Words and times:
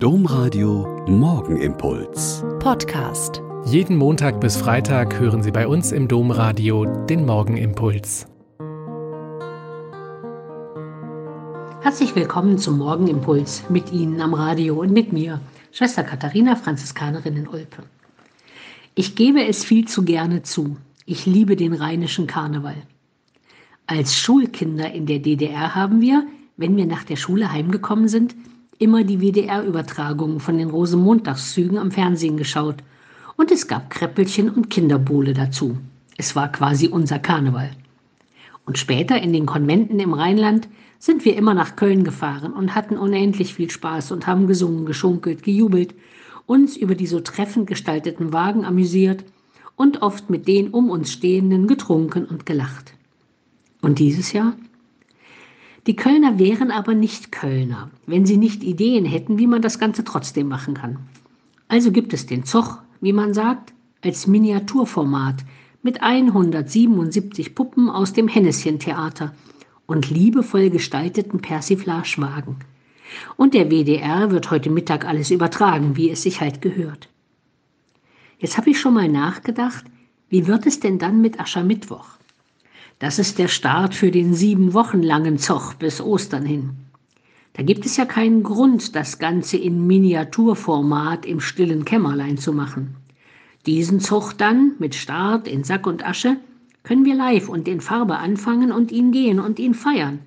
Domradio 0.00 1.04
Morgenimpuls. 1.08 2.44
Podcast. 2.60 3.42
Jeden 3.64 3.96
Montag 3.96 4.40
bis 4.40 4.56
Freitag 4.56 5.18
hören 5.18 5.42
Sie 5.42 5.50
bei 5.50 5.66
uns 5.66 5.90
im 5.90 6.06
Domradio 6.06 6.84
den 7.06 7.26
Morgenimpuls. 7.26 8.28
Herzlich 11.80 12.14
willkommen 12.14 12.58
zum 12.58 12.78
Morgenimpuls 12.78 13.68
mit 13.70 13.90
Ihnen 13.90 14.20
am 14.20 14.34
Radio 14.34 14.78
und 14.80 14.92
mit 14.92 15.12
mir, 15.12 15.40
Schwester 15.72 16.04
Katharina, 16.04 16.54
Franziskanerin 16.54 17.36
in 17.36 17.48
Olpe. 17.48 17.82
Ich 18.94 19.16
gebe 19.16 19.44
es 19.48 19.64
viel 19.64 19.88
zu 19.88 20.04
gerne 20.04 20.44
zu. 20.44 20.76
Ich 21.06 21.26
liebe 21.26 21.56
den 21.56 21.72
rheinischen 21.72 22.28
Karneval. 22.28 22.76
Als 23.88 24.14
Schulkinder 24.14 24.92
in 24.92 25.06
der 25.06 25.18
DDR 25.18 25.74
haben 25.74 26.00
wir, 26.00 26.24
wenn 26.56 26.76
wir 26.76 26.86
nach 26.86 27.02
der 27.02 27.16
Schule 27.16 27.50
heimgekommen 27.50 28.06
sind, 28.06 28.36
immer 28.78 29.04
die 29.04 29.20
WDR-Übertragungen 29.20 30.40
von 30.40 30.58
den 30.58 30.70
Rosenmontagszügen 30.70 31.78
am 31.78 31.90
Fernsehen 31.90 32.36
geschaut. 32.36 32.76
Und 33.36 33.50
es 33.50 33.66
gab 33.68 33.90
Kreppelchen 33.90 34.50
und 34.50 34.70
Kinderbohle 34.70 35.34
dazu. 35.34 35.76
Es 36.16 36.34
war 36.34 36.50
quasi 36.50 36.88
unser 36.88 37.18
Karneval. 37.18 37.70
Und 38.66 38.78
später 38.78 39.20
in 39.20 39.32
den 39.32 39.46
Konventen 39.46 39.98
im 40.00 40.12
Rheinland 40.12 40.68
sind 40.98 41.24
wir 41.24 41.36
immer 41.36 41.54
nach 41.54 41.76
Köln 41.76 42.04
gefahren 42.04 42.52
und 42.52 42.74
hatten 42.74 42.98
unendlich 42.98 43.54
viel 43.54 43.70
Spaß 43.70 44.12
und 44.12 44.26
haben 44.26 44.46
gesungen, 44.46 44.84
geschunkelt, 44.84 45.42
gejubelt, 45.42 45.94
uns 46.46 46.76
über 46.76 46.94
die 46.94 47.06
so 47.06 47.20
treffend 47.20 47.66
gestalteten 47.66 48.32
Wagen 48.32 48.64
amüsiert 48.64 49.24
und 49.76 50.02
oft 50.02 50.28
mit 50.28 50.48
den 50.48 50.68
um 50.68 50.90
uns 50.90 51.12
Stehenden 51.12 51.66
getrunken 51.66 52.24
und 52.24 52.46
gelacht. 52.46 52.94
Und 53.80 54.00
dieses 54.00 54.32
Jahr? 54.32 54.54
Die 55.88 55.96
Kölner 55.96 56.38
wären 56.38 56.70
aber 56.70 56.92
nicht 56.92 57.32
Kölner, 57.32 57.90
wenn 58.04 58.26
sie 58.26 58.36
nicht 58.36 58.62
Ideen 58.62 59.06
hätten, 59.06 59.38
wie 59.38 59.46
man 59.46 59.62
das 59.62 59.78
Ganze 59.78 60.04
trotzdem 60.04 60.46
machen 60.46 60.74
kann. 60.74 60.98
Also 61.66 61.92
gibt 61.92 62.12
es 62.12 62.26
den 62.26 62.44
Zoch, 62.44 62.76
wie 63.00 63.14
man 63.14 63.32
sagt, 63.32 63.72
als 64.04 64.26
Miniaturformat 64.26 65.36
mit 65.82 66.02
177 66.02 67.54
Puppen 67.54 67.88
aus 67.88 68.12
dem 68.12 68.28
Henneschen-Theater 68.28 69.32
und 69.86 70.10
liebevoll 70.10 70.68
gestalteten 70.68 71.40
Persiflagewagen. 71.40 72.56
Und 73.38 73.54
der 73.54 73.70
WDR 73.70 74.30
wird 74.30 74.50
heute 74.50 74.68
Mittag 74.68 75.06
alles 75.06 75.30
übertragen, 75.30 75.96
wie 75.96 76.10
es 76.10 76.22
sich 76.22 76.42
halt 76.42 76.60
gehört. 76.60 77.08
Jetzt 78.38 78.58
habe 78.58 78.68
ich 78.68 78.78
schon 78.78 78.92
mal 78.92 79.08
nachgedacht, 79.08 79.86
wie 80.28 80.46
wird 80.46 80.66
es 80.66 80.80
denn 80.80 80.98
dann 80.98 81.22
mit 81.22 81.40
Aschermittwoch? 81.40 82.18
Das 83.00 83.20
ist 83.20 83.38
der 83.38 83.46
Start 83.46 83.94
für 83.94 84.10
den 84.10 84.34
sieben 84.34 84.74
Wochen 84.74 85.04
langen 85.04 85.38
Zoch 85.38 85.74
bis 85.74 86.00
Ostern 86.00 86.44
hin. 86.44 86.70
Da 87.52 87.62
gibt 87.62 87.86
es 87.86 87.96
ja 87.96 88.04
keinen 88.04 88.42
Grund, 88.42 88.96
das 88.96 89.20
Ganze 89.20 89.56
in 89.56 89.86
Miniaturformat 89.86 91.24
im 91.24 91.38
stillen 91.38 91.84
Kämmerlein 91.84 92.38
zu 92.38 92.52
machen. 92.52 92.96
Diesen 93.66 94.00
Zoch 94.00 94.32
dann 94.32 94.72
mit 94.80 94.96
Start 94.96 95.46
in 95.46 95.62
Sack 95.62 95.86
und 95.86 96.04
Asche 96.04 96.38
können 96.82 97.04
wir 97.04 97.14
live 97.14 97.48
und 97.48 97.68
in 97.68 97.80
Farbe 97.80 98.18
anfangen 98.18 98.72
und 98.72 98.90
ihn 98.90 99.12
gehen 99.12 99.38
und 99.38 99.60
ihn 99.60 99.74
feiern. 99.74 100.18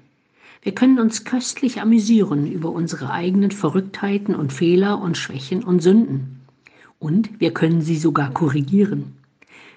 Wir 0.62 0.74
können 0.74 1.00
uns 1.00 1.26
köstlich 1.26 1.82
amüsieren 1.82 2.50
über 2.50 2.70
unsere 2.70 3.12
eigenen 3.12 3.52
Verrücktheiten 3.52 4.34
und 4.34 4.54
Fehler 4.54 5.02
und 5.02 5.18
Schwächen 5.18 5.64
und 5.64 5.82
Sünden. 5.82 6.42
Und 7.00 7.42
wir 7.42 7.54
können 7.54 7.82
sie 7.82 7.98
sogar 7.98 8.32
korrigieren. 8.32 9.14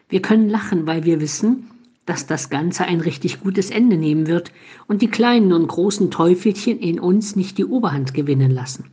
Wir 0.09 0.23
können 0.23 0.49
lachen, 0.49 0.87
weil 0.87 1.05
wir 1.05 1.21
wissen, 1.21 1.71
dass 2.07 2.27
das 2.27 2.51
Ganze 2.51 2.85
ein 2.85 3.01
richtig 3.01 3.41
gutes 3.41 3.71
Ende 3.71 3.97
nehmen 3.97 4.27
wird 4.27 4.53
und 4.87 5.03
die 5.03 5.09
kleinen 5.09 5.53
und 5.53 5.67
großen 5.67 6.11
Teufelchen 6.11 6.79
in 6.79 7.01
uns 7.01 7.37
nicht 7.37 7.59
die 7.59 7.65
Oberhand 7.65 8.15
gewinnen 8.15 8.51
lassen. 8.51 8.85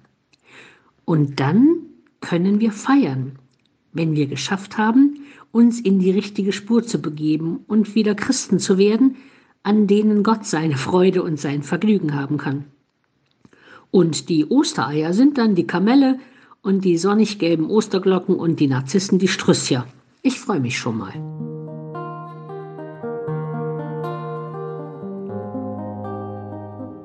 Und 1.06 1.40
dann 1.40 1.78
können 2.22 2.60
wir 2.60 2.72
feiern, 2.72 3.34
wenn 3.94 4.16
wir 4.16 4.28
geschafft 4.28 4.78
haben, 4.78 5.22
uns 5.52 5.82
in 5.82 6.00
die 6.00 6.12
richtige 6.12 6.54
Spur 6.54 6.84
zu 6.84 7.02
begeben 7.02 7.60
und 7.68 7.96
wieder 7.96 8.16
Christen 8.16 8.60
zu 8.60 8.78
werden, 8.78 9.18
an 9.64 9.88
denen 9.88 10.24
Gott 10.24 10.46
seine 10.46 10.78
Freude 10.78 11.24
und 11.24 11.40
sein 11.40 11.64
Vergnügen 11.64 12.16
haben 12.16 12.38
kann. 12.38 12.66
Und 13.92 14.30
die 14.30 14.46
Ostereier 14.46 15.14
sind 15.14 15.38
dann 15.38 15.56
die 15.56 15.68
Kamelle 15.68 16.20
und 16.62 16.86
die 16.86 16.98
sonnig 16.98 17.40
gelben 17.40 17.70
Osterglocken 17.70 18.36
und 18.36 18.60
die 18.60 18.68
Narzissen 18.68 19.20
die 19.20 19.28
Strüssia. 19.28 19.86
Ich 20.22 20.40
freue 20.40 20.62
mich 20.62 20.78
schon 20.78 20.98
mal. 20.98 21.51